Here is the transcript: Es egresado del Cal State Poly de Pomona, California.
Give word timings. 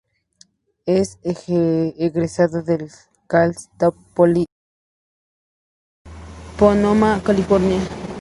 Es 0.87 1.19
egresado 1.23 2.63
del 2.63 2.89
Cal 3.27 3.51
State 3.51 3.95
Poly 4.15 4.45
de 6.05 6.09
Pomona, 6.57 7.21
California. 7.23 7.79